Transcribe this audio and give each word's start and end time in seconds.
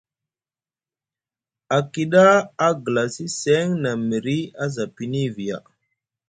A 1.77 1.79
kiɗa 1.91 2.25
a 2.65 2.67
glasi 2.83 3.25
seŋ 3.41 3.65
nʼa 3.81 3.91
miri 4.07 4.37
a 4.63 4.65
za 4.75 4.83
pini 4.95 5.21
viya. 5.35 5.57